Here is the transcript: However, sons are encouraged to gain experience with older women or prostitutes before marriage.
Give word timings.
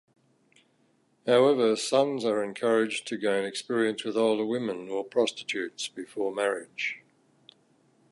However, 1.27 1.75
sons 1.75 2.25
are 2.25 2.43
encouraged 2.43 3.05
to 3.05 3.17
gain 3.19 3.45
experience 3.45 4.03
with 4.03 4.17
older 4.17 4.43
women 4.43 4.89
or 4.89 5.03
prostitutes 5.05 5.89
before 5.89 6.33
marriage. 6.33 7.03